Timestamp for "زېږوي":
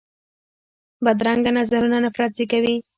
2.37-2.75